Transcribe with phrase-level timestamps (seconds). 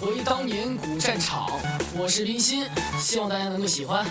[0.00, 1.48] 回当年古战场，
[1.96, 2.64] 我是冰心，
[3.00, 4.04] 希望大家能够喜欢。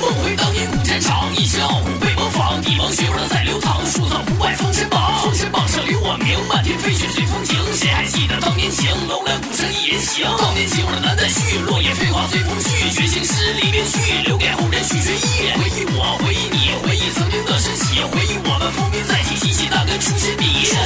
[0.00, 5.22] 梦回当年古战场，一身傲骨被模仿，帝王血味在流淌，塑造不败封神榜。
[5.22, 7.56] 封神榜上留我名，漫天飞雪随风景。
[7.72, 8.90] 谁还记得当年情？
[9.08, 10.26] 楼兰古城一人行。
[10.36, 12.90] 当年情我难再续，落叶飞花随风去。
[12.90, 14.28] 绝情诗里面续，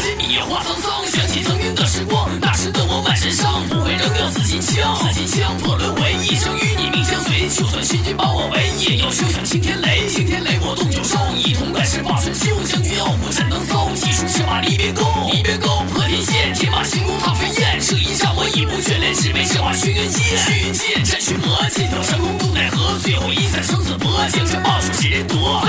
[0.05, 0.11] 笔。
[0.11, 4.95] 初心笔画沧桑，想起曾经的时光，那时的我满身伤，不会扔掉紫金枪。
[5.01, 7.49] 紫金枪破轮回，一生与你命相随。
[7.49, 10.07] 就算仙君把我围，也要休想青天雷。
[10.09, 12.53] 青天雷，我动九州，一同乱世化春秋。
[12.65, 17.79] 将军傲骨斩能搜，技术是马离别沟，离别沟破天线，天马行空踏飞燕。
[17.81, 20.37] 这一战我已不眷恋，只为这把轩辕剑。
[20.37, 25.65] 轩辕剑战群魔，剑挑山空渡奈何，最后一战生死搏，江山霸主谁人夺？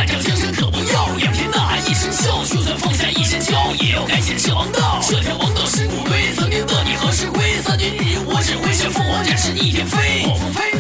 [9.66, 10.75] 一起飞，飞。